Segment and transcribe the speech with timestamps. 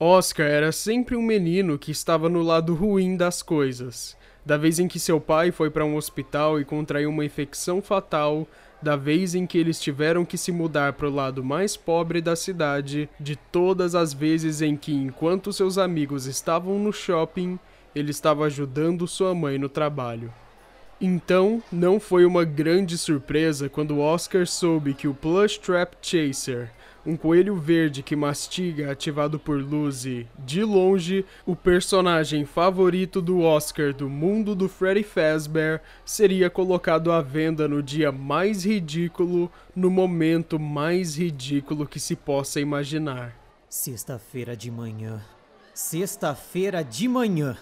[0.00, 4.16] Oscar era sempre um menino que estava no lado ruim das coisas.
[4.44, 8.46] Da vez em que seu pai foi para um hospital e contraiu uma infecção fatal,
[8.80, 12.36] da vez em que eles tiveram que se mudar para o lado mais pobre da
[12.36, 17.58] cidade, de todas as vezes em que, enquanto seus amigos estavam no shopping,
[17.94, 20.32] ele estava ajudando sua mãe no trabalho.
[21.00, 26.72] Então, não foi uma grande surpresa quando Oscar soube que o Plush Trap Chaser,
[27.06, 33.92] um coelho verde que mastiga ativado por Lucy, de longe, o personagem favorito do Oscar
[33.92, 40.58] do mundo do Freddy Fazbear, seria colocado à venda no dia mais ridículo, no momento
[40.58, 43.34] mais ridículo que se possa imaginar.
[43.68, 45.22] Sexta-feira de manhã.
[45.74, 47.56] Sexta-feira de manhã.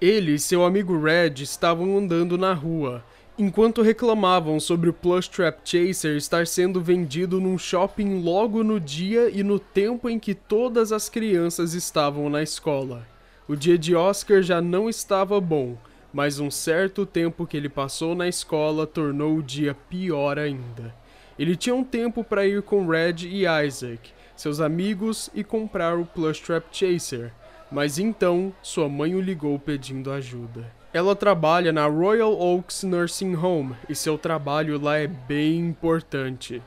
[0.00, 3.04] Ele e seu amigo Red estavam andando na rua,
[3.40, 9.30] enquanto reclamavam sobre o Plush Trap Chaser estar sendo vendido num shopping logo no dia
[9.30, 13.08] e no tempo em que todas as crianças estavam na escola.
[13.48, 15.78] O dia de Oscar já não estava bom,
[16.12, 20.94] mas um certo tempo que ele passou na escola tornou o dia pior ainda.
[21.38, 26.04] Ele tinha um tempo para ir com Red e Isaac, seus amigos, e comprar o
[26.04, 27.32] Plush Trap Chaser,
[27.72, 30.79] mas então sua mãe o ligou pedindo ajuda.
[30.92, 36.60] Ela trabalha na Royal Oaks Nursing Home e seu trabalho lá é bem importante.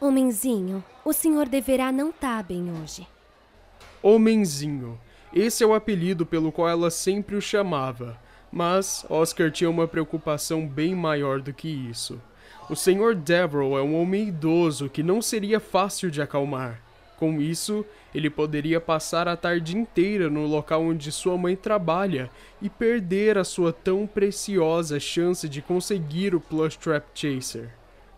[0.00, 3.06] Homenzinho, o senhor deverá não estar bem hoje.
[4.02, 4.98] Homenzinho.
[5.32, 8.18] Esse é o apelido pelo qual ela sempre o chamava.
[8.50, 12.20] Mas Oscar tinha uma preocupação bem maior do que isso.
[12.68, 13.14] O Sr.
[13.14, 16.80] Deverell é um homem idoso que não seria fácil de acalmar.
[17.18, 22.30] Com isso, ele poderia passar a tarde inteira no local onde sua mãe trabalha
[22.62, 27.70] e perder a sua tão preciosa chance de conseguir o Plush Trap Chaser.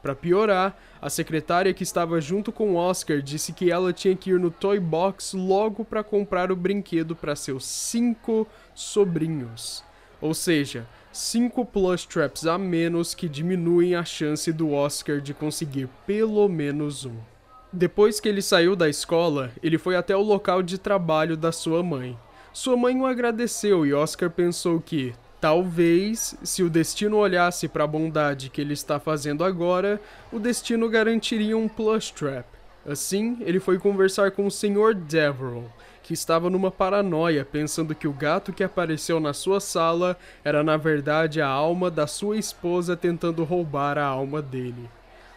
[0.02, 4.38] Para piorar, a secretária que estava junto com Oscar disse que ela tinha que ir
[4.38, 9.82] no Toy Box logo para comprar o brinquedo para seus cinco sobrinhos.
[10.20, 15.88] Ou seja, cinco plush traps a menos que diminuem a chance do Oscar de conseguir
[16.06, 17.29] pelo menos um.
[17.72, 21.84] Depois que ele saiu da escola, ele foi até o local de trabalho da sua
[21.84, 22.18] mãe.
[22.52, 27.86] Sua mãe o agradeceu e Oscar pensou que, talvez, se o destino olhasse para a
[27.86, 30.00] bondade que ele está fazendo agora,
[30.32, 32.44] o destino garantiria um plush trap.
[32.84, 34.92] Assim, ele foi conversar com o Sr.
[34.92, 35.70] Deverell,
[36.02, 40.76] que estava numa paranoia, pensando que o gato que apareceu na sua sala era na
[40.76, 44.90] verdade a alma da sua esposa tentando roubar a alma dele.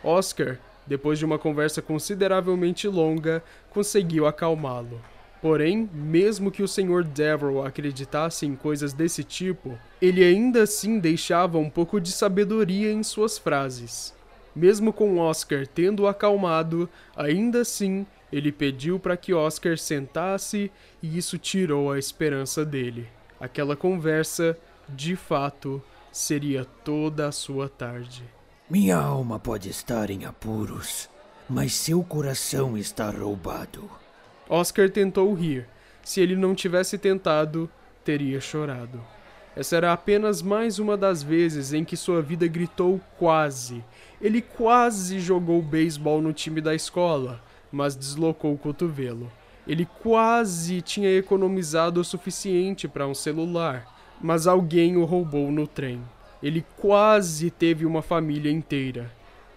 [0.04, 5.02] Oscar, depois de uma conversa consideravelmente longa, conseguiu acalmá-lo.
[5.42, 7.04] Porém, mesmo que o Sr.
[7.04, 13.04] Deverell acreditasse em coisas desse tipo, ele ainda assim deixava um pouco de sabedoria em
[13.04, 14.14] suas frases.
[14.56, 20.72] Mesmo com Oscar tendo acalmado, ainda assim ele pediu para que Oscar sentasse
[21.02, 23.08] e isso tirou a esperança dele.
[23.40, 24.58] Aquela conversa,
[24.88, 28.24] de fato, seria toda a sua tarde.
[28.74, 31.08] Minha alma pode estar em apuros,
[31.48, 33.88] mas seu coração está roubado.
[34.50, 35.68] Oscar tentou rir.
[36.02, 37.70] Se ele não tivesse tentado,
[38.04, 39.00] teria chorado.
[39.56, 43.86] Essa era apenas mais uma das vezes em que sua vida gritou quase.
[44.20, 49.32] Ele quase jogou beisebol no time da escola, mas deslocou o cotovelo.
[49.68, 53.86] Ele quase tinha economizado o suficiente para um celular,
[54.20, 56.02] mas alguém o roubou no trem.
[56.44, 59.10] Ele quase teve uma família inteira,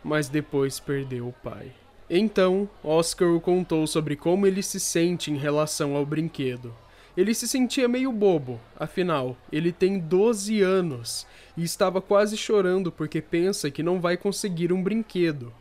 [0.05, 1.73] mas depois perdeu o pai.
[2.09, 6.73] Então, Oscar o contou sobre como ele se sente em relação ao brinquedo.
[7.17, 11.27] Ele se sentia meio bobo, afinal, ele tem 12 anos
[11.57, 15.53] e estava quase chorando porque pensa que não vai conseguir um brinquedo.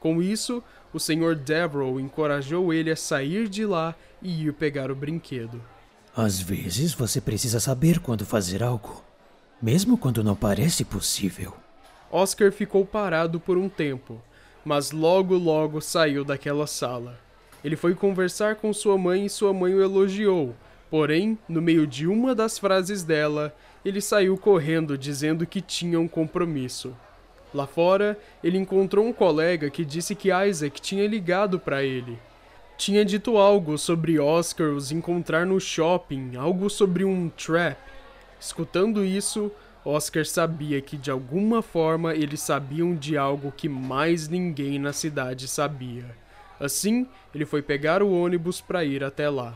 [0.00, 1.36] Com isso, o Sr.
[1.36, 5.62] Deverell encorajou ele a sair de lá e ir pegar o brinquedo.
[6.16, 9.04] Às vezes você precisa saber quando fazer algo
[9.62, 11.54] mesmo quando não parece possível.
[12.10, 14.20] Oscar ficou parado por um tempo,
[14.64, 17.18] mas logo logo saiu daquela sala.
[17.64, 20.52] Ele foi conversar com sua mãe e sua mãe o elogiou,
[20.90, 23.54] porém, no meio de uma das frases dela,
[23.84, 26.94] ele saiu correndo dizendo que tinha um compromisso.
[27.54, 32.18] Lá fora, ele encontrou um colega que disse que Isaac tinha ligado para ele.
[32.76, 37.78] Tinha dito algo sobre Oscar os encontrar no shopping, algo sobre um trap.
[38.42, 39.52] Escutando isso,
[39.84, 45.46] Oscar sabia que de alguma forma eles sabiam de algo que mais ninguém na cidade
[45.46, 46.04] sabia.
[46.58, 49.54] Assim, ele foi pegar o ônibus para ir até lá.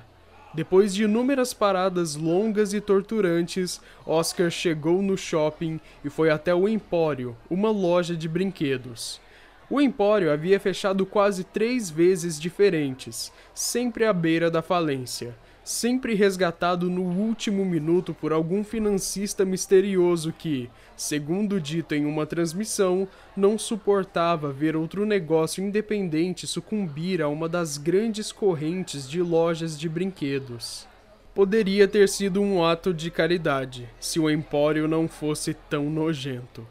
[0.55, 6.69] Depois de inúmeras paradas longas e torturantes, Oscar chegou no shopping e foi até o
[6.69, 9.21] Empório, uma loja de brinquedos.
[9.69, 15.35] O Empório havia fechado quase três vezes diferentes, sempre à beira da falência,
[15.67, 23.09] sempre resgatado no último minuto por algum financista misterioso que, segundo dito em uma transmissão,
[23.37, 29.89] não suportava ver outro negócio independente sucumbir a uma das grandes correntes de lojas de
[29.89, 30.87] brinquedos.
[31.35, 36.65] Poderia ter sido um ato de caridade, se o empório não fosse tão nojento.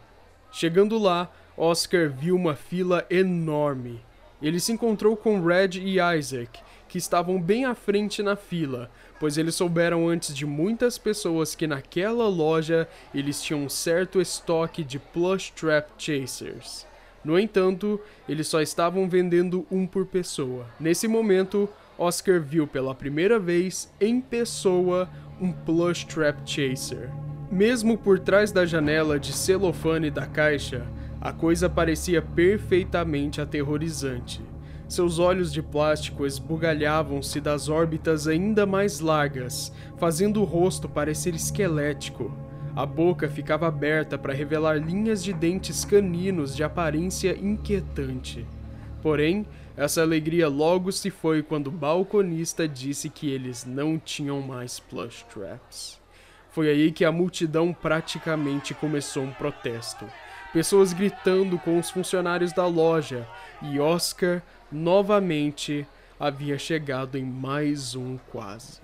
[0.53, 3.99] Chegando lá, Oscar viu uma fila enorme.
[4.41, 8.89] Ele se encontrou com Red e Isaac, que estavam bem à frente na fila,
[9.19, 14.83] pois eles souberam antes de muitas pessoas que naquela loja eles tinham um certo estoque
[14.83, 16.85] de Plush Trap Chasers.
[17.23, 17.99] No entanto,
[18.29, 20.67] eles só estavam vendendo um por pessoa.
[20.79, 21.67] Nesse momento,
[21.97, 25.09] Oscar viu pela primeira vez em pessoa
[25.41, 27.09] um Plush Trap Chaser.
[27.51, 30.85] Mesmo por trás da janela de celofane da caixa,
[31.19, 34.41] a coisa parecia perfeitamente aterrorizante.
[34.87, 42.31] Seus olhos de plástico esbugalhavam-se das órbitas ainda mais largas, fazendo o rosto parecer esquelético.
[42.75, 48.45] A boca ficava aberta para revelar linhas de dentes caninos de aparência inquietante.
[49.01, 54.79] Porém, essa alegria logo se foi quando o balconista disse que eles não tinham mais
[54.79, 55.99] plush traps.
[56.51, 60.05] Foi aí que a multidão praticamente começou um protesto.
[60.55, 63.27] Pessoas gritando com os funcionários da loja
[63.61, 64.41] e Oscar
[64.71, 65.85] novamente
[66.17, 68.79] havia chegado em mais um quase.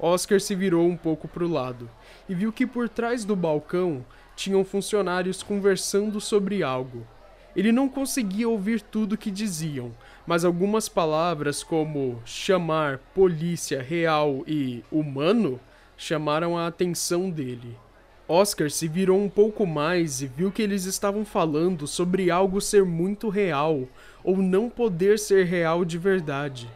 [0.00, 1.90] Oscar se virou um pouco para o lado
[2.26, 4.02] e viu que por trás do balcão
[4.34, 7.06] tinham funcionários conversando sobre algo.
[7.54, 9.92] Ele não conseguia ouvir tudo que diziam,
[10.26, 15.60] mas algumas palavras como chamar, polícia, real e humano
[15.98, 17.76] chamaram a atenção dele.
[18.32, 22.82] Oscar se virou um pouco mais e viu que eles estavam falando sobre algo ser
[22.82, 23.86] muito real
[24.24, 26.66] ou não poder ser real de verdade.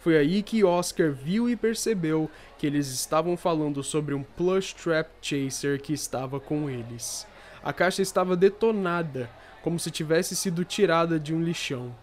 [0.00, 5.10] Foi aí que Oscar viu e percebeu que eles estavam falando sobre um plush trap
[5.20, 7.26] chaser que estava com eles.
[7.62, 9.28] A caixa estava detonada,
[9.62, 11.94] como se tivesse sido tirada de um lixão.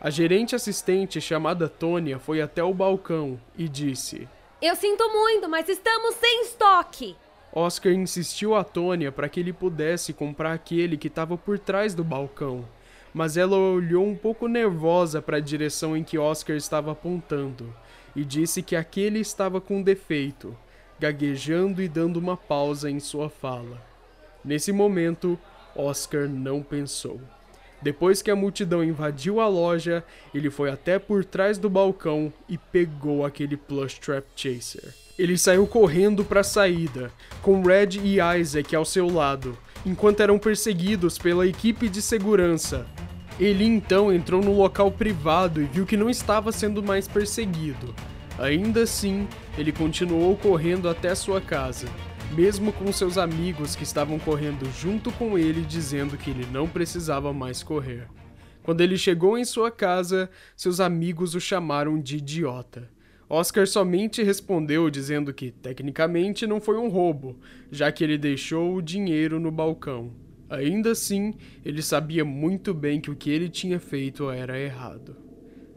[0.00, 4.28] A gerente assistente chamada Tônia foi até o balcão e disse:
[4.62, 7.16] Eu sinto muito, mas estamos sem estoque.
[7.56, 12.02] Oscar insistiu a Tônia para que ele pudesse comprar aquele que estava por trás do
[12.02, 12.64] balcão,
[13.12, 17.72] mas ela olhou um pouco nervosa para a direção em que Oscar estava apontando
[18.16, 20.56] e disse que aquele estava com defeito,
[20.98, 23.80] gaguejando e dando uma pausa em sua fala.
[24.44, 25.38] Nesse momento,
[25.76, 27.20] Oscar não pensou.
[27.84, 30.02] Depois que a multidão invadiu a loja,
[30.34, 34.94] ele foi até por trás do balcão e pegou aquele plush trap chaser.
[35.18, 39.54] Ele saiu correndo para a saída, com Red e Isaac ao seu lado,
[39.84, 42.86] enquanto eram perseguidos pela equipe de segurança.
[43.38, 47.94] Ele então entrou no local privado e viu que não estava sendo mais perseguido.
[48.38, 49.28] Ainda assim,
[49.58, 51.86] ele continuou correndo até sua casa,
[52.34, 57.32] mesmo com seus amigos que estavam correndo junto com ele dizendo que ele não precisava
[57.32, 58.08] mais correr.
[58.62, 62.90] Quando ele chegou em sua casa, seus amigos o chamaram de idiota.
[63.28, 67.38] Oscar somente respondeu dizendo que, tecnicamente, não foi um roubo,
[67.70, 70.12] já que ele deixou o dinheiro no balcão.
[70.50, 75.16] Ainda assim, ele sabia muito bem que o que ele tinha feito era errado.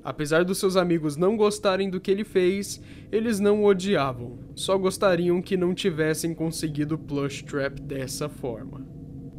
[0.04, 4.77] Apesar dos seus amigos não gostarem do que ele fez, eles não o odiavam, só
[4.77, 8.88] gostariam que não tivessem conseguido plush trap dessa forma.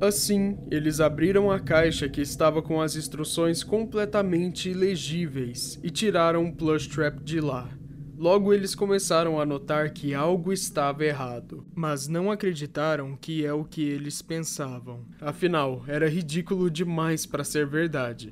[0.01, 6.55] Assim, eles abriram a caixa que estava com as instruções completamente ilegíveis e tiraram o
[6.55, 7.69] plush trap de lá.
[8.17, 13.65] Logo eles começaram a notar que algo estava errado, mas não acreditaram que é o
[13.65, 15.05] que eles pensavam.
[15.21, 18.31] Afinal, era ridículo demais para ser verdade.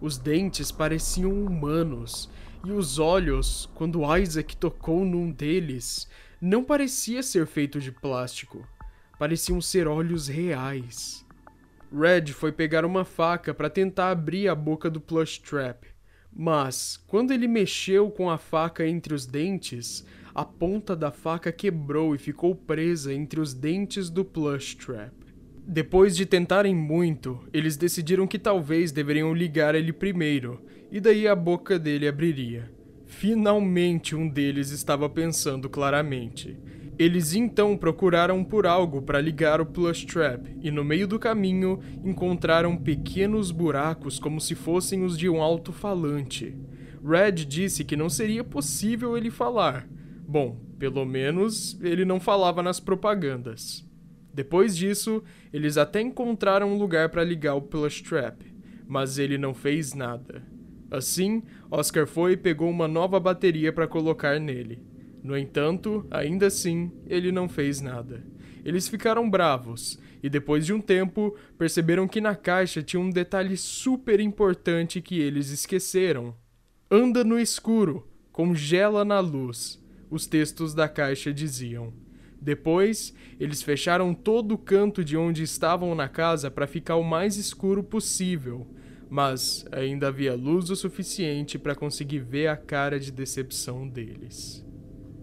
[0.00, 2.28] Os dentes pareciam humanos,
[2.64, 6.08] e os olhos, quando Isaac tocou num deles,
[6.40, 8.66] não parecia ser feito de plástico.
[9.18, 11.24] Pareciam ser olhos reais.
[11.92, 15.86] Red foi pegar uma faca para tentar abrir a boca do plush trap,
[16.36, 22.12] mas, quando ele mexeu com a faca entre os dentes, a ponta da faca quebrou
[22.12, 25.23] e ficou presa entre os dentes do plush trap.
[25.66, 30.60] Depois de tentarem muito, eles decidiram que talvez deveriam ligar ele primeiro,
[30.92, 32.70] e daí a boca dele abriria.
[33.06, 36.56] Finalmente um deles estava pensando claramente.
[36.98, 41.80] Eles então procuraram por algo para ligar o plush trap e no meio do caminho
[42.04, 46.54] encontraram pequenos buracos como se fossem os de um alto-falante.
[47.04, 49.88] Red disse que não seria possível ele falar,
[50.26, 53.84] Bom, pelo menos ele não falava nas propagandas.
[54.34, 55.22] Depois disso,
[55.52, 58.44] eles até encontraram um lugar para ligar o plush trap,
[58.84, 60.42] mas ele não fez nada.
[60.90, 64.82] Assim, Oscar foi e pegou uma nova bateria para colocar nele.
[65.22, 68.26] No entanto, ainda assim, ele não fez nada.
[68.64, 73.56] Eles ficaram bravos e depois de um tempo perceberam que na caixa tinha um detalhe
[73.56, 76.34] super importante que eles esqueceram.
[76.90, 79.80] Anda no escuro, congela na luz.
[80.10, 82.03] Os textos da caixa diziam.
[82.44, 87.38] Depois, eles fecharam todo o canto de onde estavam na casa para ficar o mais
[87.38, 88.66] escuro possível,
[89.08, 94.62] mas ainda havia luz o suficiente para conseguir ver a cara de decepção deles.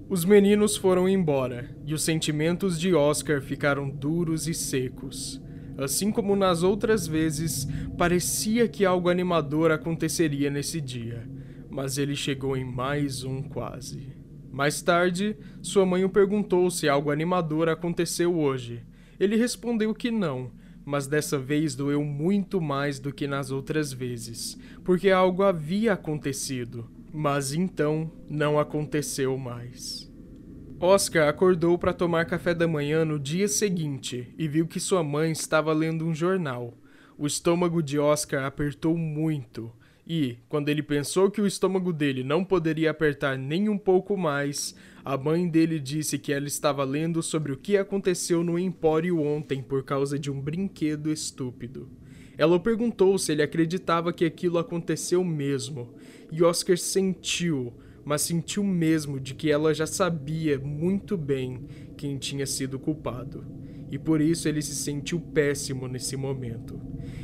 [0.10, 5.40] Os meninos foram embora e os sentimentos de Oscar ficaram duros e secos.
[5.78, 7.68] Assim como nas outras vezes,
[8.00, 11.30] parecia que algo animador aconteceria nesse dia,
[11.70, 14.21] mas ele chegou em mais um quase.
[14.51, 18.84] Mais tarde, sua mãe o perguntou se algo animador aconteceu hoje.
[19.17, 20.51] Ele respondeu que não,
[20.84, 26.89] mas dessa vez doeu muito mais do que nas outras vezes, porque algo havia acontecido,
[27.13, 30.12] mas então não aconteceu mais.
[30.79, 35.31] Oscar acordou para tomar café da manhã no dia seguinte e viu que sua mãe
[35.31, 36.77] estava lendo um jornal.
[37.17, 39.72] O estômago de Oscar apertou muito
[40.13, 44.75] e, quando ele pensou que o estômago dele não poderia apertar nem um pouco mais,
[45.06, 49.63] a mãe dele disse que ela estava lendo sobre o que aconteceu no Empório ontem
[49.63, 51.88] por causa de um brinquedo estúpido.
[52.38, 55.94] Ela perguntou se ele acreditava que aquilo aconteceu mesmo,
[56.30, 57.72] e Oscar sentiu,
[58.03, 63.46] mas sentiu mesmo de que ela já sabia muito bem quem tinha sido culpado.
[63.91, 66.79] E por isso ele se sentiu péssimo nesse momento.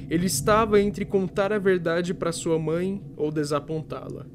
[0.10, 4.26] Ele estava entre contar a verdade para sua mãe ou desapontá-la.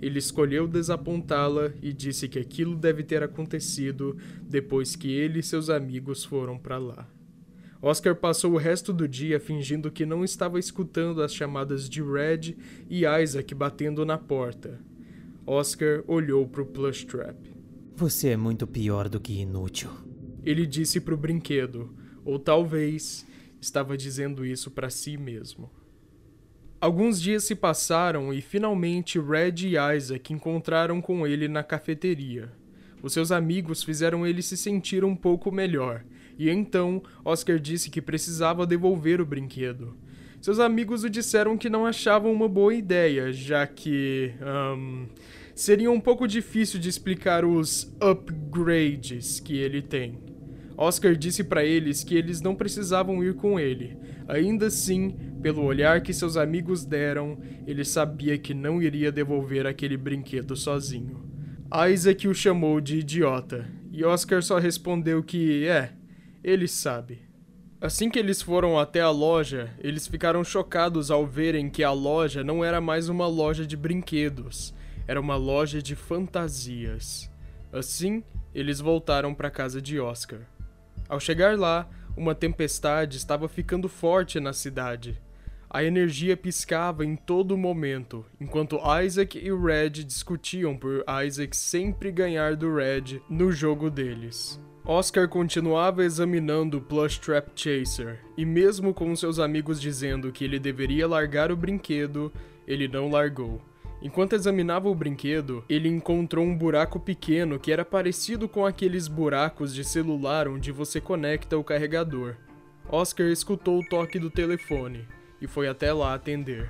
[0.00, 5.70] Ele escolheu desapontá-la e disse que aquilo deve ter acontecido depois que ele e seus
[5.70, 7.06] amigos foram para lá.
[7.80, 12.56] Oscar passou o resto do dia fingindo que não estava escutando as chamadas de Red
[12.88, 14.80] e Isaac batendo na porta.
[15.46, 17.36] Oscar olhou para o plush trap.
[17.96, 19.90] Você é muito pior do que inútil.
[20.44, 21.94] Ele disse para o brinquedo,
[22.24, 23.26] ou talvez
[23.60, 25.70] estava dizendo isso para si mesmo.
[26.80, 32.50] Alguns dias se passaram e finalmente Red e Isaac encontraram com ele na cafeteria.
[33.00, 36.04] Os seus amigos fizeram ele se sentir um pouco melhor,
[36.38, 39.96] e então Oscar disse que precisava devolver o brinquedo.
[40.40, 44.34] Seus amigos o disseram que não achavam uma boa ideia, já que.
[44.40, 45.06] Um,
[45.54, 50.31] seria um pouco difícil de explicar os upgrades que ele tem.
[50.82, 53.96] Oscar disse para eles que eles não precisavam ir com ele.
[54.26, 59.96] Ainda assim, pelo olhar que seus amigos deram, ele sabia que não iria devolver aquele
[59.96, 61.30] brinquedo sozinho.
[61.90, 65.92] Isaac o chamou de idiota, e Oscar só respondeu que é,
[66.42, 67.22] ele sabe.
[67.80, 72.44] Assim que eles foram até a loja, eles ficaram chocados ao verem que a loja
[72.44, 74.74] não era mais uma loja de brinquedos,
[75.06, 77.30] era uma loja de fantasias.
[77.72, 78.22] Assim,
[78.54, 80.40] eles voltaram para casa de Oscar.
[81.12, 85.20] Ao chegar lá, uma tempestade estava ficando forte na cidade.
[85.68, 92.56] A energia piscava em todo momento, enquanto Isaac e Red discutiam por Isaac sempre ganhar
[92.56, 94.58] do Red no jogo deles.
[94.86, 100.58] Oscar continuava examinando o Plush Trap Chaser, e mesmo com seus amigos dizendo que ele
[100.58, 102.32] deveria largar o brinquedo,
[102.66, 103.60] ele não largou.
[104.02, 109.72] Enquanto examinava o brinquedo, ele encontrou um buraco pequeno que era parecido com aqueles buracos
[109.72, 112.34] de celular onde você conecta o carregador.
[112.88, 115.06] Oscar escutou o toque do telefone
[115.40, 116.68] e foi até lá atender.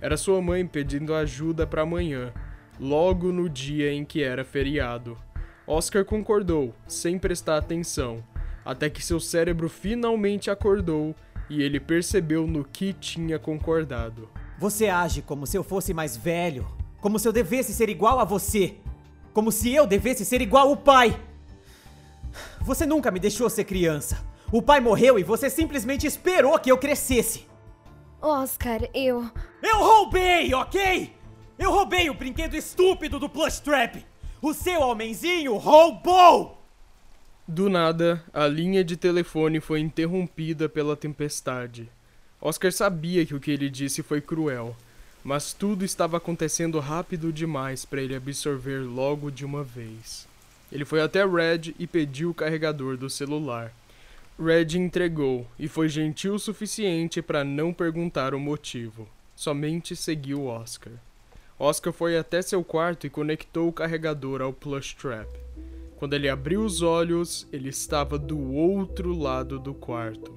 [0.00, 2.32] Era sua mãe pedindo ajuda para amanhã,
[2.78, 5.18] logo no dia em que era feriado.
[5.66, 8.22] Oscar concordou, sem prestar atenção,
[8.64, 11.12] até que seu cérebro finalmente acordou
[11.50, 14.28] e ele percebeu no que tinha concordado.
[14.58, 16.66] Você age como se eu fosse mais velho,
[17.00, 18.74] como se eu devesse ser igual a você,
[19.32, 21.18] como se eu devesse ser igual ao pai.
[22.60, 24.20] Você nunca me deixou ser criança.
[24.50, 27.46] O pai morreu e você simplesmente esperou que eu crescesse.
[28.20, 29.30] Oscar, eu.
[29.62, 31.14] Eu roubei, ok?
[31.56, 34.04] Eu roubei o brinquedo estúpido do Plush Trap.
[34.42, 36.58] O seu homenzinho roubou!
[37.46, 41.88] Do nada, a linha de telefone foi interrompida pela tempestade.
[42.40, 44.76] Oscar sabia que o que ele disse foi cruel,
[45.24, 50.26] mas tudo estava acontecendo rápido demais para ele absorver logo de uma vez.
[50.70, 53.72] Ele foi até Red e pediu o carregador do celular.
[54.38, 59.08] Red entregou e foi gentil o suficiente para não perguntar o motivo.
[59.34, 60.92] Somente seguiu Oscar.
[61.58, 65.28] Oscar foi até seu quarto e conectou o carregador ao plush trap.
[65.98, 70.32] Quando ele abriu os olhos, ele estava do outro lado do quarto.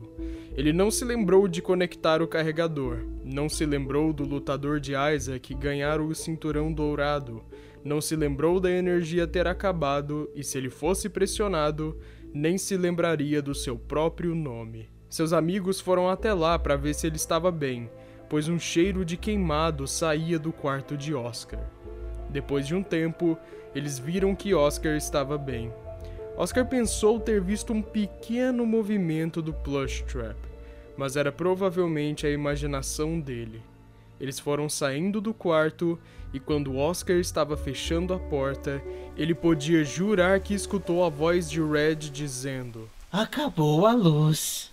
[0.58, 5.54] Ele não se lembrou de conectar o carregador, não se lembrou do lutador de Isaac
[5.54, 7.44] ganhar o cinturão dourado,
[7.86, 11.96] não se lembrou da energia ter acabado e, se ele fosse pressionado,
[12.34, 14.90] nem se lembraria do seu próprio nome.
[15.08, 17.88] Seus amigos foram até lá para ver se ele estava bem,
[18.28, 21.64] pois um cheiro de queimado saía do quarto de Oscar.
[22.32, 23.38] Depois de um tempo,
[23.74, 25.72] eles viram que Oscar estava bem.
[26.38, 30.38] Oscar pensou ter visto um pequeno movimento do plush trap,
[30.98, 33.62] mas era provavelmente a imaginação dele.
[34.20, 36.00] Eles foram saindo do quarto
[36.34, 38.82] e quando Oscar estava fechando a porta,
[39.18, 44.72] ele podia jurar que escutou a voz de Red dizendo: Acabou a luz.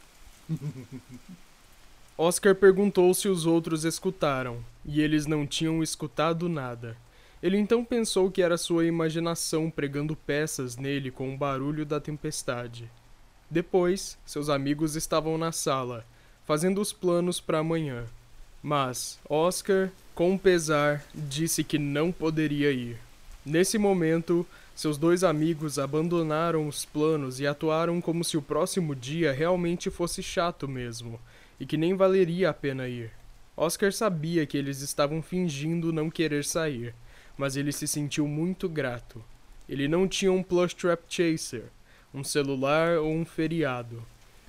[2.16, 6.96] Oscar perguntou se os outros escutaram, e eles não tinham escutado nada.
[7.42, 12.90] Ele então pensou que era sua imaginação pregando peças nele com o barulho da tempestade.
[13.50, 16.04] Depois, seus amigos estavam na sala,
[16.44, 18.04] fazendo os planos para amanhã.
[18.62, 22.98] Mas Oscar, com pesar, disse que não poderia ir.
[23.46, 29.32] Nesse momento, seus dois amigos abandonaram os planos e atuaram como se o próximo dia
[29.32, 31.18] realmente fosse chato mesmo,
[31.58, 33.10] e que nem valeria a pena ir.
[33.56, 36.94] Oscar sabia que eles estavam fingindo não querer sair,
[37.38, 39.24] mas ele se sentiu muito grato.
[39.68, 41.64] Ele não tinha um plush trap chaser,
[42.12, 44.02] um celular ou um feriado.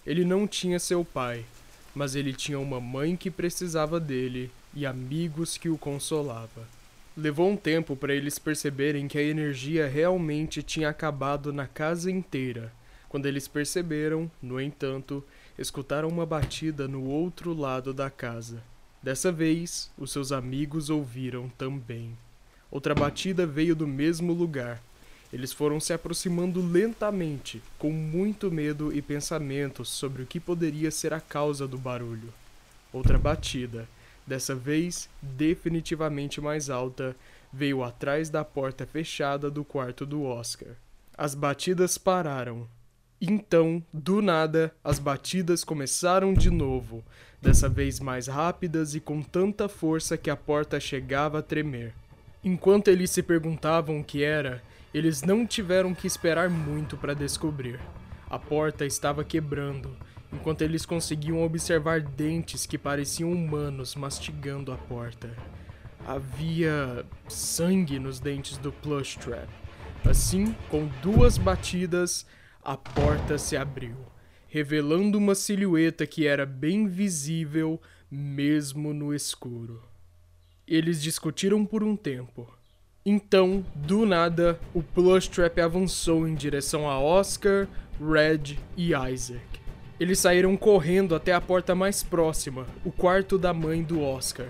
[0.06, 1.46] Ele não tinha seu pai,
[1.94, 6.68] mas ele tinha uma mãe que precisava dele e amigos que o consolava.
[7.16, 12.72] Levou um tempo para eles perceberem que a energia realmente tinha acabado na casa inteira.
[13.10, 15.24] Quando eles perceberam, no entanto,
[15.58, 18.64] escutaram uma batida no outro lado da casa.
[19.04, 22.16] Dessa vez, os seus amigos ouviram também.
[22.72, 24.82] Outra batida veio do mesmo lugar.
[25.32, 31.14] Eles foram se aproximando lentamente, com muito medo e pensamentos sobre o que poderia ser
[31.14, 32.34] a causa do barulho.
[32.92, 33.88] Outra batida,
[34.26, 37.16] dessa vez definitivamente mais alta,
[37.52, 40.74] veio atrás da porta fechada do quarto do Oscar.
[41.18, 42.68] As batidas pararam.
[43.22, 47.04] Então, do nada, as batidas começaram de novo,
[47.42, 51.94] dessa vez mais rápidas e com tanta força que a porta chegava a tremer.
[52.44, 57.80] Enquanto eles se perguntavam o que era, eles não tiveram que esperar muito para descobrir.
[58.30, 59.98] A porta estava quebrando,
[60.32, 65.36] enquanto eles conseguiam observar dentes que pareciam humanos mastigando a porta.
[66.08, 69.50] Havia sangue nos dentes do plush trap.
[70.08, 72.26] Assim, com duas batidas,
[72.64, 73.98] a porta se abriu,
[74.48, 79.89] revelando uma silhueta que era bem visível mesmo no escuro.
[80.70, 82.48] Eles discutiram por um tempo.
[83.04, 87.68] Então, do nada, o Plush Trap avançou em direção a Oscar,
[88.00, 89.42] Red e Isaac.
[90.00, 94.46] Eles saíram correndo até a porta mais próxima, o quarto da mãe do Oscar.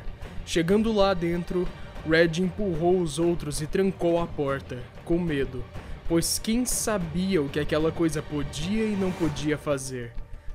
[0.46, 1.66] Chegando lá dentro,
[2.06, 5.64] Red empurrou os outros e trancou a porta, com medo,
[6.06, 10.12] pois quem sabia o que aquela coisa podia e não podia fazer.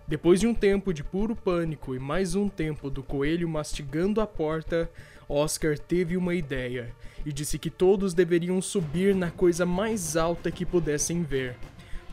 [0.07, 4.27] Depois de um tempo de puro pânico e mais um tempo do coelho mastigando a
[4.27, 4.90] porta,
[5.28, 10.66] Oscar teve uma ideia e disse que todos deveriam subir na coisa mais alta que
[10.66, 11.56] pudessem ver.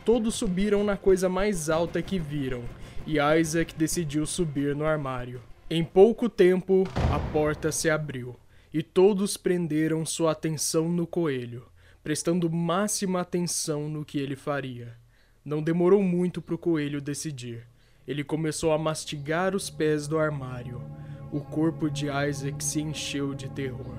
[0.04, 2.64] Todos subiram na coisa mais alta que viram,
[3.06, 5.40] e Isaac decidiu subir no armário.
[5.70, 8.36] Em pouco tempo, a porta se abriu,
[8.74, 11.66] e todos prenderam sua atenção no coelho,
[12.02, 14.96] prestando máxima atenção no que ele faria.
[15.44, 17.66] Não demorou muito para o coelho decidir.
[18.06, 20.80] Ele começou a mastigar os pés do armário.
[21.32, 23.96] O corpo de Isaac se encheu de terror.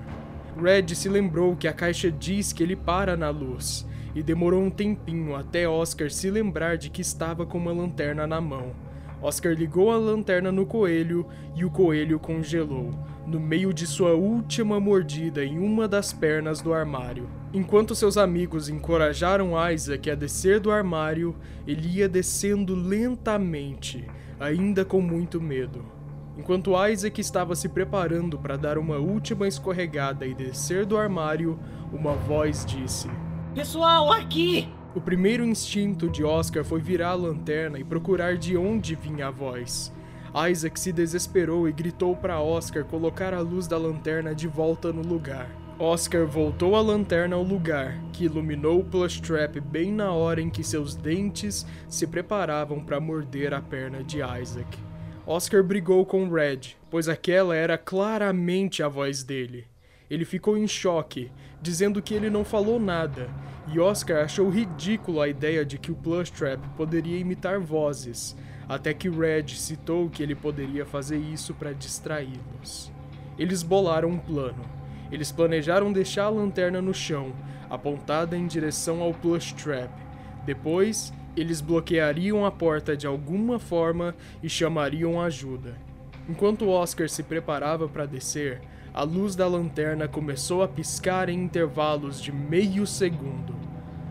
[0.56, 4.70] Red se lembrou que a caixa diz que ele para na luz, e demorou um
[4.70, 8.70] tempinho até Oscar se lembrar de que estava com uma lanterna na mão.
[9.20, 12.92] Oscar ligou a lanterna no coelho e o coelho congelou,
[13.26, 17.28] no meio de sua última mordida em uma das pernas do armário.
[17.52, 21.34] Enquanto seus amigos encorajaram Isaac a descer do armário,
[21.66, 24.06] ele ia descendo lentamente,
[24.38, 25.93] ainda com muito medo.
[26.36, 31.58] Enquanto Isaac estava se preparando para dar uma última escorregada e descer do armário,
[31.92, 33.08] uma voz disse:
[33.54, 34.68] Pessoal, aqui!
[34.94, 39.30] O primeiro instinto de Oscar foi virar a lanterna e procurar de onde vinha a
[39.30, 39.92] voz.
[40.50, 45.02] Isaac se desesperou e gritou para Oscar colocar a luz da lanterna de volta no
[45.02, 45.48] lugar.
[45.78, 50.50] Oscar voltou a lanterna ao lugar, que iluminou o plush trap bem na hora em
[50.50, 54.93] que seus dentes se preparavam para morder a perna de Isaac.
[55.26, 59.66] Oscar brigou com Red, pois aquela era claramente a voz dele.
[60.10, 61.32] Ele ficou em choque,
[61.62, 63.30] dizendo que ele não falou nada,
[63.72, 68.36] e Oscar achou ridículo a ideia de que o Plushtrap poderia imitar vozes,
[68.68, 72.92] até que Red citou que ele poderia fazer isso para distraí-los.
[73.38, 74.62] Eles bolaram um plano.
[75.10, 77.32] Eles planejaram deixar a lanterna no chão,
[77.70, 79.90] apontada em direção ao Plushtrap.
[80.44, 85.76] Depois, eles bloqueariam a porta de alguma forma e chamariam ajuda.
[86.28, 88.60] Enquanto Oscar se preparava para descer,
[88.92, 93.54] a luz da lanterna começou a piscar em intervalos de meio segundo.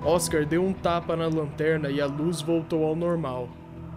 [0.03, 3.47] Oscar deu um tapa na lanterna e a luz voltou ao normal,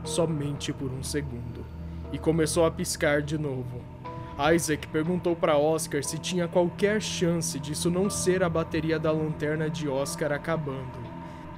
[0.05, 1.67] somente por um segundo,
[2.12, 3.83] e começou a piscar de novo.
[4.55, 9.69] Isaac perguntou para Oscar se tinha qualquer chance disso não ser a bateria da lanterna
[9.69, 11.06] de Oscar acabando.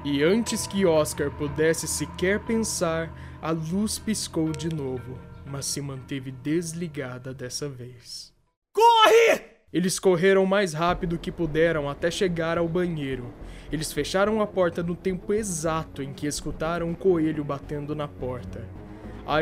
[0.05, 6.31] E antes que Oscar pudesse sequer pensar, a luz piscou de novo, mas se manteve
[6.31, 8.33] desligada dessa vez.
[8.73, 9.43] Corre!
[9.73, 13.35] Eles correram mais rápido que puderam até chegar ao banheiro.
[13.73, 18.65] Eles fecharam a porta no tempo exato em que escutaram um coelho batendo na porta.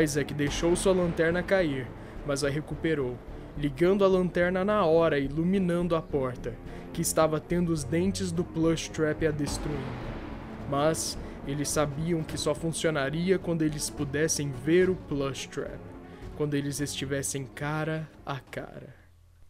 [0.03, 1.87] Isaac deixou sua lanterna cair,
[2.25, 3.17] mas a recuperou,
[3.55, 6.55] ligando a lanterna na hora e iluminando a porta,
[6.91, 10.16] que estava tendo os dentes do plush trap a destruindo.
[10.69, 15.79] Mas eles sabiam que só funcionaria quando eles pudessem ver o plush trap,
[16.35, 18.95] quando eles estivessem cara a cara.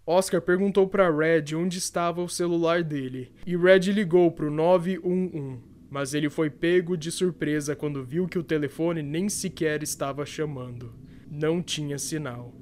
[0.05, 6.13] Oscar perguntou para Red onde estava o celular dele, e Red ligou pro 911, mas
[6.13, 10.93] ele foi pego de surpresa quando viu que o telefone nem sequer estava chamando.
[11.29, 12.53] Não tinha sinal.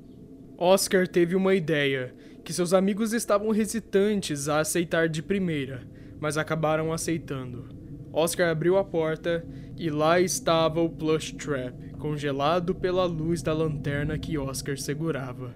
[0.57, 5.87] Oscar teve uma ideia, que seus amigos estavam hesitantes a aceitar de primeira,
[6.19, 7.84] mas acabaram aceitando.
[8.15, 9.45] Oscar abriu a porta
[9.77, 15.53] e lá estava o plush trap, congelado pela luz da lanterna que Oscar segurava.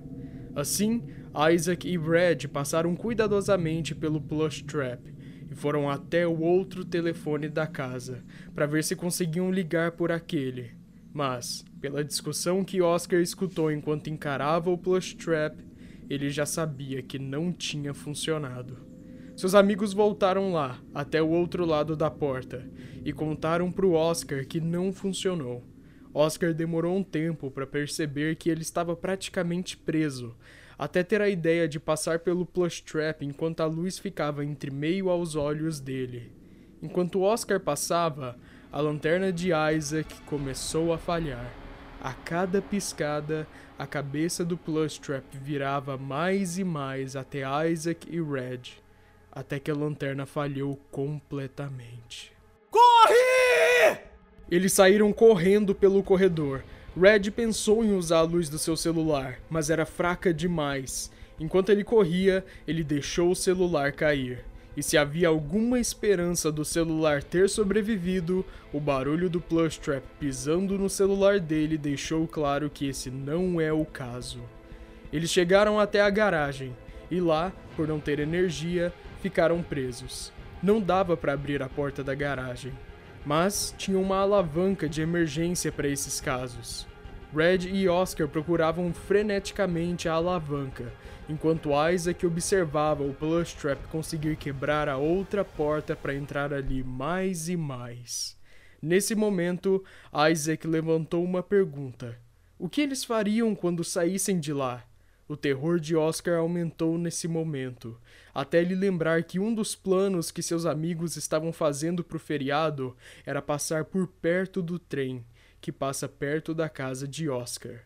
[0.53, 1.01] Assim,
[1.53, 4.99] Isaac e Red passaram cuidadosamente pelo plush trap
[5.49, 10.71] e foram até o outro telefone da casa para ver se conseguiam ligar por aquele.
[11.13, 15.63] Mas, pela discussão que Oscar escutou enquanto encarava o plush trap,
[16.09, 18.88] ele já sabia que não tinha funcionado.
[19.39, 22.69] Seus amigos voltaram lá, até o outro lado da porta,
[23.05, 25.63] e contaram para o Oscar que não funcionou.
[26.13, 30.35] Oscar demorou um tempo para perceber que ele estava praticamente preso,
[30.77, 35.09] até ter a ideia de passar pelo plush trap enquanto a luz ficava entre meio
[35.09, 36.33] aos olhos dele.
[36.83, 38.37] Enquanto Oscar passava,
[38.69, 41.49] a lanterna de Isaac começou a falhar.
[42.01, 43.47] A cada piscada,
[43.77, 48.81] a cabeça do plush trap virava mais e mais até Isaac e Red,
[49.31, 52.31] até que a lanterna falhou completamente.
[52.69, 53.99] Corre!
[54.49, 56.63] Eles saíram correndo pelo corredor.
[56.99, 61.11] Red pensou em usar a luz do seu celular, mas era fraca demais.
[61.39, 64.43] Enquanto ele corria, ele deixou o celular cair.
[64.75, 70.77] E se havia alguma esperança do celular ter sobrevivido, o barulho do plush trap pisando
[70.77, 74.39] no celular dele deixou claro que esse não é o caso.
[75.11, 76.75] Eles chegaram até a garagem
[77.09, 80.31] e lá, por não ter energia, ficaram presos.
[80.61, 82.73] Não dava para abrir a porta da garagem
[83.25, 86.87] mas tinha uma alavanca de emergência para esses casos.
[87.35, 90.91] Red e Oscar procuravam freneticamente a alavanca,
[91.27, 97.47] enquanto Isaac observava o Plush Trap conseguir quebrar a outra porta para entrar ali mais
[97.47, 98.35] e mais.
[98.81, 99.83] Nesse momento,
[100.31, 102.17] Isaac levantou uma pergunta:
[102.57, 104.83] O que eles fariam quando saíssem de lá?
[105.29, 107.95] O terror de Oscar aumentou nesse momento,
[108.33, 112.97] até ele lembrar que um dos planos que seus amigos estavam fazendo para o feriado
[113.23, 115.23] era passar por perto do trem
[115.61, 117.83] que passa perto da casa de Oscar.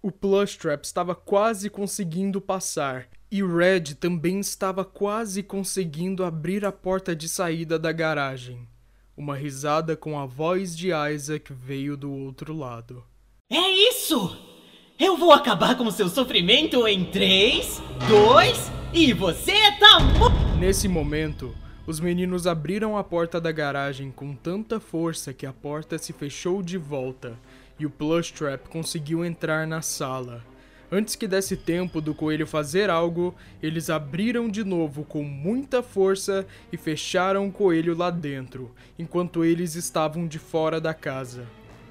[0.00, 7.14] O Plushtrap estava quase conseguindo passar, e Red também estava quase conseguindo abrir a porta
[7.14, 8.66] de saída da garagem.
[9.14, 13.04] Uma risada com a voz de Isaac veio do outro lado.
[13.50, 14.47] É isso!
[15.00, 19.98] Eu vou acabar com seu sofrimento em 3, 2 e você tá
[20.58, 21.54] Nesse momento,
[21.86, 26.64] os meninos abriram a porta da garagem com tanta força que a porta se fechou
[26.64, 27.38] de volta
[27.78, 30.44] e o Plush Trap conseguiu entrar na sala.
[30.90, 36.44] Antes que desse tempo do coelho fazer algo, eles abriram de novo com muita força
[36.72, 41.46] e fecharam o coelho lá dentro, enquanto eles estavam de fora da casa.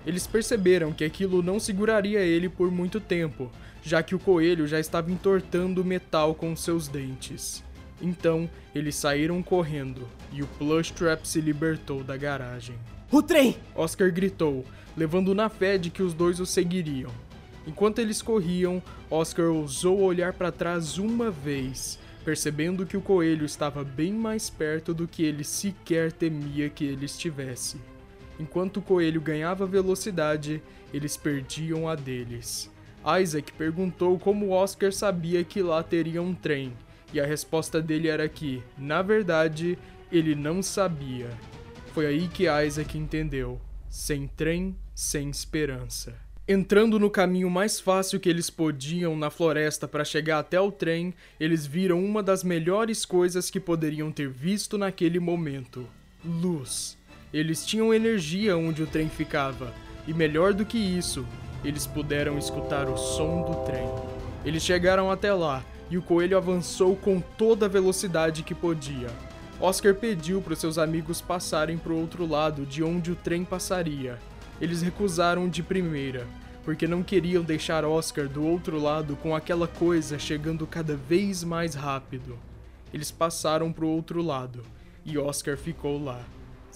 [0.07, 3.51] Eles perceberam que aquilo não seguraria ele por muito tempo,
[3.83, 7.61] já que o coelho já estava entortando o metal com seus dentes.
[8.01, 12.77] Então, eles saíram correndo e o Plush Trap se libertou da garagem.
[13.11, 13.57] O trem!
[13.75, 14.63] Oscar gritou,
[14.95, 17.11] levando na fé de que os dois o seguiriam.
[17.67, 23.83] Enquanto eles corriam, Oscar ousou olhar para trás uma vez, percebendo que o coelho estava
[23.83, 27.77] bem mais perto do que ele sequer temia que ele estivesse.
[28.39, 30.61] Enquanto o coelho ganhava velocidade,
[30.93, 32.71] eles perdiam a deles.
[33.21, 36.73] Isaac perguntou como Oscar sabia que lá teria um trem,
[37.13, 39.77] e a resposta dele era que, na verdade,
[40.11, 41.29] ele não sabia.
[41.93, 46.13] Foi aí que Isaac entendeu: sem trem, sem esperança.
[46.49, 51.13] Entrando no caminho mais fácil que eles podiam na floresta para chegar até o trem,
[51.39, 55.87] eles viram uma das melhores coisas que poderiam ter visto naquele momento:
[56.23, 56.96] luz.
[57.37, 59.71] Eles tinham energia onde o trem ficava,
[60.07, 61.23] e melhor do que isso,
[61.63, 63.87] eles puderam escutar o som do trem.
[64.43, 69.09] Eles chegaram até lá e o coelho avançou com toda a velocidade que podia.
[69.61, 74.17] Oscar pediu para seus amigos passarem para o outro lado de onde o trem passaria.
[74.59, 76.25] Eles recusaram de primeira,
[76.65, 81.75] porque não queriam deixar Oscar do outro lado com aquela coisa chegando cada vez mais
[81.75, 82.35] rápido.
[82.91, 84.63] Eles passaram para o outro lado
[85.05, 86.25] e Oscar ficou lá.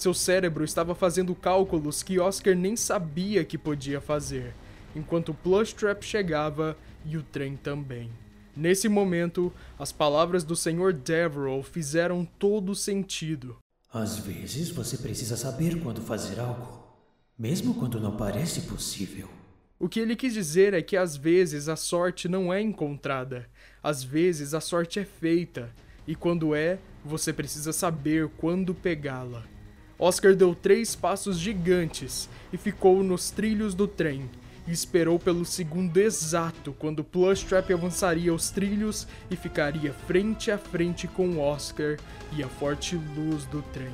[0.01, 4.51] Seu cérebro estava fazendo cálculos que Oscar nem sabia que podia fazer,
[4.95, 8.09] enquanto o Plush Trap chegava e o trem também.
[8.57, 10.91] Nesse momento, as palavras do Sr.
[10.91, 13.57] Deverell fizeram todo sentido.
[13.93, 16.83] Às vezes você precisa saber quando fazer algo,
[17.37, 19.29] mesmo quando não parece possível.
[19.77, 23.47] O que ele quis dizer é que às vezes a sorte não é encontrada,
[23.83, 25.71] às vezes a sorte é feita,
[26.07, 29.45] e quando é, você precisa saber quando pegá-la.
[30.01, 34.27] Oscar deu três passos gigantes e ficou nos trilhos do trem,
[34.67, 41.07] e esperou pelo segundo exato quando Plushtrap avançaria os trilhos e ficaria frente a frente
[41.07, 41.99] com Oscar
[42.35, 43.93] e a forte luz do trem.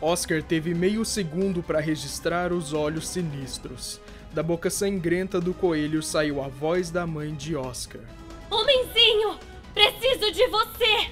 [0.00, 4.00] Oscar teve meio segundo para registrar os olhos sinistros.
[4.32, 8.00] Da boca sangrenta do coelho saiu a voz da mãe de Oscar.
[8.50, 9.38] Homenzinho,
[9.74, 11.10] preciso de você!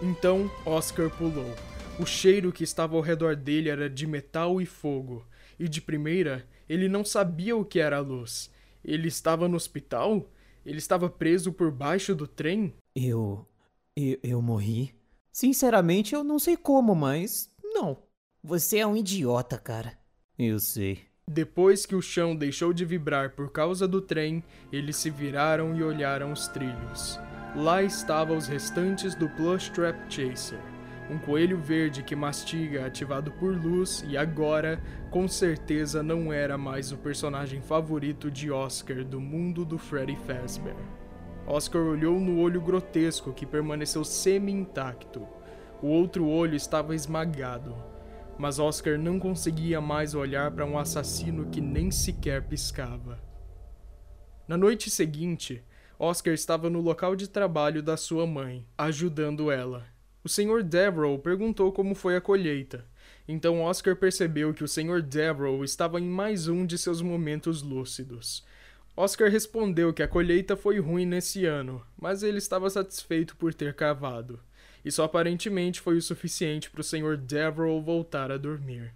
[0.00, 1.54] Então Oscar pulou.
[2.00, 5.22] O cheiro que estava ao redor dele era de metal e fogo,
[5.58, 8.50] e de primeira ele não sabia o que era a luz.
[8.82, 10.26] Ele estava no hospital?
[10.64, 12.72] Ele estava preso por baixo do trem?
[12.96, 13.46] Eu.
[13.94, 14.94] Eu, eu morri?
[15.30, 17.50] Sinceramente, eu não sei como, mas.
[17.62, 17.98] Não.
[18.42, 19.98] Você é um idiota, cara.
[20.38, 21.00] Eu sei.
[21.28, 25.82] Depois que o chão deixou de vibrar por causa do trem, eles se viraram e
[25.82, 27.20] olharam os trilhos.
[27.54, 30.79] Lá estavam os restantes do Plush Trap Chaser
[31.10, 36.92] um coelho verde que mastiga ativado por luz e agora, com certeza, não era mais
[36.92, 40.76] o personagem favorito de Oscar do mundo do Freddy Fazbear.
[41.48, 45.26] Oscar olhou no olho grotesco que permaneceu semi-intacto.
[45.82, 47.74] O outro olho estava esmagado,
[48.38, 53.18] mas Oscar não conseguia mais olhar para um assassino que nem sequer piscava.
[54.46, 55.64] Na noite seguinte,
[55.98, 59.89] Oscar estava no local de trabalho da sua mãe, ajudando ela.
[60.22, 60.62] O Sr.
[60.62, 62.84] Deverell perguntou como foi a colheita.
[63.26, 65.00] Então Oscar percebeu que o Sr.
[65.02, 68.44] Deverell estava em mais um de seus momentos lúcidos.
[68.96, 73.72] Oscar respondeu que a colheita foi ruim nesse ano, mas ele estava satisfeito por ter
[73.72, 74.38] cavado.
[74.84, 77.16] Isso aparentemente foi o suficiente para o Sr.
[77.16, 78.92] Deverell voltar a dormir.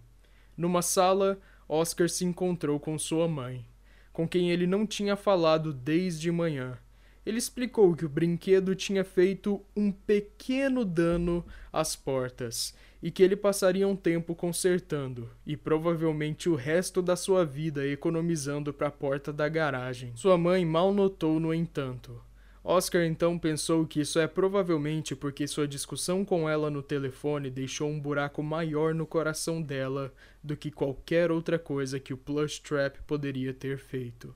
[0.56, 3.64] Numa sala, Oscar se encontrou com sua mãe,
[4.12, 6.78] com quem ele não tinha falado desde manhã.
[7.24, 13.36] Ele explicou que o brinquedo tinha feito um pequeno dano às portas e que ele
[13.36, 19.32] passaria um tempo consertando e provavelmente o resto da sua vida economizando para a porta
[19.32, 20.12] da garagem.
[20.14, 22.20] Sua mãe mal notou, no entanto.
[22.66, 27.90] Oscar então pensou que isso é provavelmente porque sua discussão com ela no telefone deixou
[27.90, 30.10] um buraco maior no coração dela
[30.42, 34.34] do que qualquer outra coisa que o Plush Trap poderia ter feito.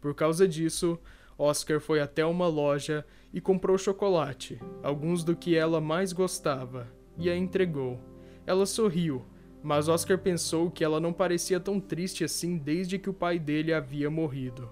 [0.00, 0.98] Por causa disso,
[1.40, 7.30] Oscar foi até uma loja e comprou chocolate, alguns do que ela mais gostava, e
[7.30, 7.98] a entregou.
[8.46, 9.24] Ela sorriu,
[9.62, 13.72] mas Oscar pensou que ela não parecia tão triste assim desde que o pai dele
[13.72, 14.68] havia morrido.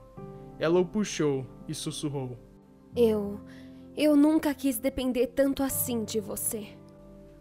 [0.59, 2.38] Ela o puxou e sussurrou:
[2.94, 3.40] Eu.
[3.96, 6.68] Eu nunca quis depender tanto assim de você.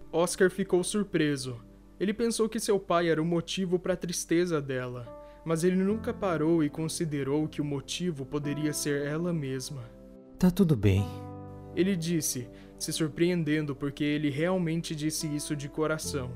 [0.10, 1.60] Oscar ficou surpreso.
[2.00, 6.14] Ele pensou que seu pai era o motivo para a tristeza dela mas ele nunca
[6.14, 9.82] parou e considerou que o motivo poderia ser ela mesma.
[10.38, 11.06] Tá tudo bem.
[11.74, 16.32] Ele disse, se surpreendendo porque ele realmente disse isso de coração.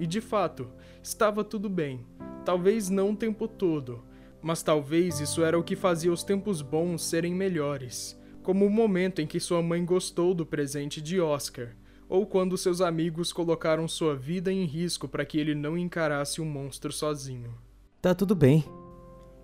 [0.00, 0.66] E de fato,
[1.00, 2.04] estava tudo bem.
[2.44, 4.02] Talvez não o tempo todo,
[4.42, 9.22] mas talvez isso era o que fazia os tempos bons serem melhores, como o momento
[9.22, 11.76] em que sua mãe gostou do presente de Oscar,
[12.08, 16.44] ou quando seus amigos colocaram sua vida em risco para que ele não encarasse o
[16.44, 17.64] um monstro sozinho.
[18.06, 18.62] Tá tudo bem.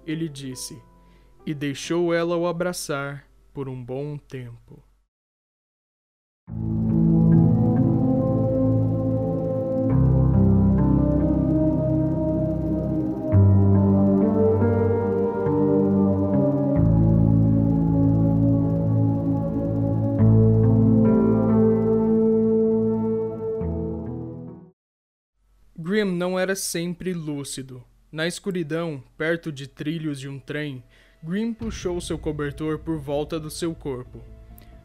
[0.07, 0.81] Ele disse,
[1.45, 4.81] e deixou ela o abraçar por um bom tempo.
[25.77, 27.85] Grimm não era sempre lúcido.
[28.13, 30.85] Na escuridão, perto de trilhos de um trem,
[31.23, 34.23] Grim puxou seu cobertor por volta do seu corpo.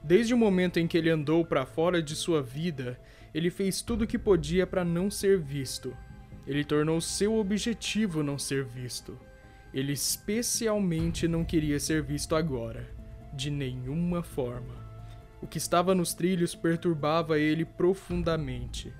[0.01, 2.97] Desde o momento em que ele andou para fora de sua vida,
[3.33, 5.93] ele fez tudo o que podia para não ser visto.
[6.47, 9.19] Ele tornou seu objetivo não ser visto.
[9.73, 12.89] Ele especialmente não queria ser visto agora,
[13.33, 14.73] de nenhuma forma.
[15.41, 18.93] O que estava nos trilhos perturbava ele profundamente.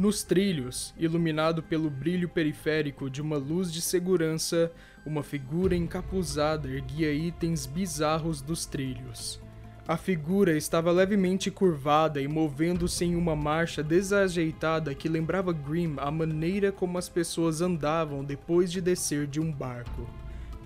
[0.00, 4.72] Nos trilhos, iluminado pelo brilho periférico de uma luz de segurança,
[5.04, 9.38] uma figura encapuzada erguia itens bizarros dos trilhos.
[9.86, 16.10] A figura estava levemente curvada e movendo-se em uma marcha desajeitada que lembrava Grimm a
[16.10, 20.08] maneira como as pessoas andavam depois de descer de um barco.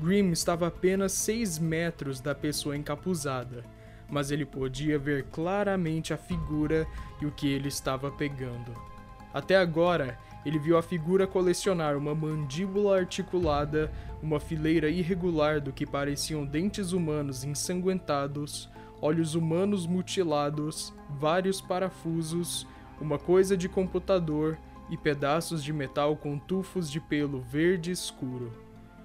[0.01, 3.64] Grimm estava apenas 6 metros da pessoa encapuzada,
[4.09, 6.87] mas ele podia ver claramente a figura
[7.20, 8.93] e o que ele estava pegando.
[9.35, 10.16] Até agora,
[10.47, 13.90] ele viu a figura colecionar uma mandíbula articulada,
[14.23, 18.70] uma fileira irregular do que pareciam dentes humanos ensanguentados,
[19.03, 22.64] olhos humanos mutilados, vários parafusos,
[23.01, 24.57] uma coisa de computador
[24.88, 28.53] e pedaços de metal com tufos de pelo verde escuro.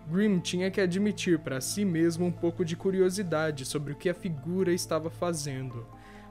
[0.07, 4.13] Grimm tinha que admitir para si mesmo um pouco de curiosidade sobre o que a
[4.13, 5.85] figura estava fazendo,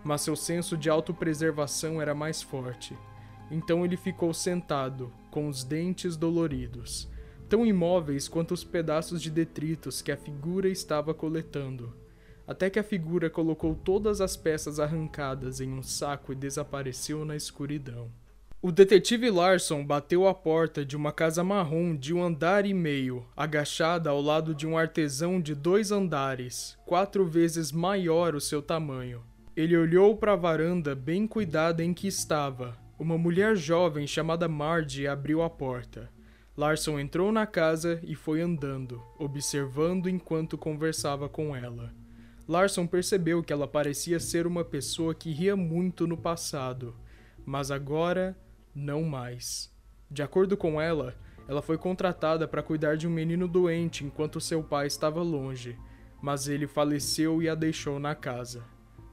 [0.04, 2.96] mas seu senso de autopreservação era mais forte.
[3.50, 7.08] Então ele ficou sentado, com os dentes doloridos,
[7.48, 11.94] tão imóveis quanto os pedaços de detritos que a figura estava coletando
[12.48, 17.36] até que a figura colocou todas as peças arrancadas em um saco e desapareceu na
[17.36, 18.10] escuridão.
[18.62, 23.26] O detetive Larson bateu à porta de uma casa marrom de um andar e meio,
[23.36, 29.22] agachada ao lado de um artesão de dois andares, quatro vezes maior o seu tamanho.
[29.54, 32.78] Ele olhou para a varanda bem cuidada em que estava.
[32.98, 36.10] Uma mulher jovem chamada Marge abriu a porta.
[36.56, 41.94] Larson entrou na casa e foi andando, observando enquanto conversava com ela.
[42.48, 46.96] Larson percebeu que ela parecia ser uma pessoa que ria muito no passado,
[47.46, 48.36] mas agora
[48.74, 49.72] não mais.
[50.10, 51.14] De acordo com ela,
[51.46, 55.78] ela foi contratada para cuidar de um menino doente enquanto seu pai estava longe,
[56.20, 58.64] mas ele faleceu e a deixou na casa.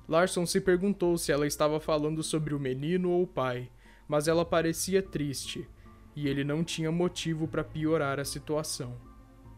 [0.07, 3.69] Larson se perguntou se ela estava falando sobre o menino ou o pai,
[4.07, 5.67] mas ela parecia triste,
[6.15, 8.95] e ele não tinha motivo para piorar a situação.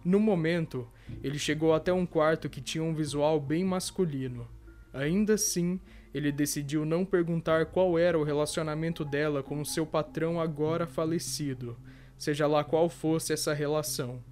[0.04, 0.88] No momento,
[1.22, 4.48] ele chegou até um quarto que tinha um visual bem masculino.
[4.94, 5.80] Ainda assim,
[6.14, 11.78] ele decidiu não perguntar qual era o relacionamento dela com o seu patrão agora falecido,
[12.18, 14.24] seja lá qual fosse essa relação.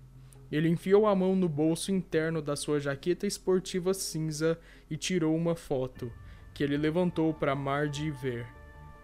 [0.52, 4.58] Ele enfiou a mão no bolso interno da sua jaqueta esportiva cinza
[4.90, 6.12] e tirou uma foto,
[6.54, 8.48] que ele levantou para Marge ver.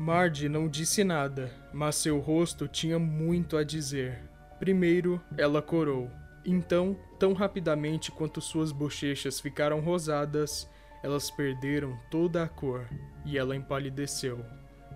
[0.01, 4.19] Marge não disse nada, mas seu rosto tinha muito a dizer.
[4.57, 6.09] Primeiro, ela corou.
[6.43, 10.67] Então, tão rapidamente quanto suas bochechas ficaram rosadas,
[11.03, 12.89] elas perderam toda a cor
[13.23, 14.43] e ela empalideceu.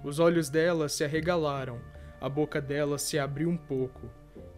[0.03, 1.79] Os olhos dela se arregalaram,
[2.19, 4.09] a boca dela se abriu um pouco.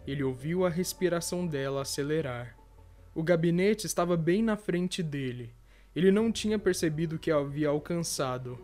[0.06, 2.56] Ele ouviu a respiração dela acelerar.
[3.14, 5.54] O gabinete estava bem na frente dele.
[5.94, 8.58] Ele não tinha percebido que havia alcançado.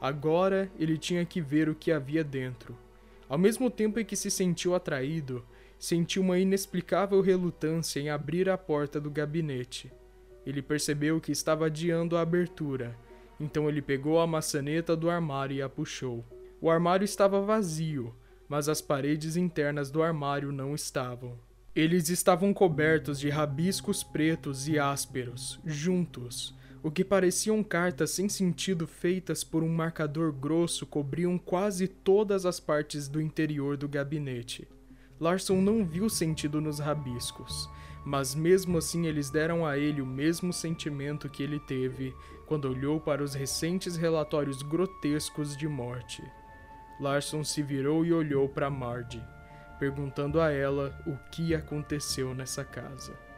[0.00, 2.76] Agora ele tinha que ver o que havia dentro.
[3.28, 5.44] Ao mesmo tempo em que se sentiu atraído,
[5.78, 9.92] sentiu uma inexplicável relutância em abrir a porta do gabinete.
[10.44, 12.96] Ele percebeu que estava adiando a abertura,
[13.38, 16.24] então ele pegou a maçaneta do armário e a puxou.
[16.60, 18.14] O armário estava vazio,
[18.48, 21.38] mas as paredes internas do armário não estavam.
[21.74, 26.54] Eles estavam cobertos de rabiscos pretos e ásperos, juntos.
[26.82, 32.58] O que pareciam cartas sem sentido feitas por um marcador grosso cobriam quase todas as
[32.58, 34.66] partes do interior do gabinete.
[35.20, 37.68] Larson não viu sentido nos rabiscos,
[38.02, 42.14] mas mesmo assim eles deram a ele o mesmo sentimento que ele teve
[42.46, 46.22] quando olhou para os recentes relatórios grotescos de morte.
[46.98, 49.22] Larson se virou e olhou para Marge,
[49.78, 53.29] perguntando a ela o que aconteceu nessa casa.